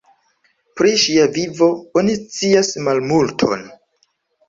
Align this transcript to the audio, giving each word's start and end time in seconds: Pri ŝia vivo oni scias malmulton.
Pri 0.81 0.93
ŝia 1.01 1.27
vivo 1.35 1.69
oni 2.01 2.17
scias 2.25 2.75
malmulton. 2.91 3.67